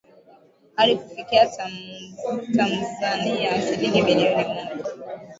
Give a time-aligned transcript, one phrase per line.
[0.75, 1.45] hadi kufikia
[2.49, 4.77] Tamzania shilingi milioni moja